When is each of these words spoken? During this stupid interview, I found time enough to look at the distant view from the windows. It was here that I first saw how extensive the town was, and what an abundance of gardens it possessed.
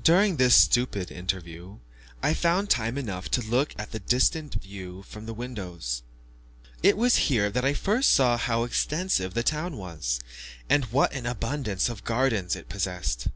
During 0.00 0.36
this 0.36 0.54
stupid 0.54 1.10
interview, 1.10 1.80
I 2.22 2.32
found 2.32 2.70
time 2.70 2.96
enough 2.96 3.28
to 3.32 3.42
look 3.42 3.74
at 3.76 3.90
the 3.90 3.98
distant 3.98 4.54
view 4.62 5.02
from 5.02 5.26
the 5.26 5.34
windows. 5.34 6.04
It 6.80 6.96
was 6.96 7.16
here 7.26 7.50
that 7.50 7.64
I 7.64 7.72
first 7.74 8.12
saw 8.12 8.36
how 8.36 8.62
extensive 8.62 9.34
the 9.34 9.42
town 9.42 9.76
was, 9.76 10.20
and 10.70 10.84
what 10.92 11.12
an 11.12 11.26
abundance 11.26 11.88
of 11.88 12.04
gardens 12.04 12.54
it 12.54 12.68
possessed. 12.68 13.26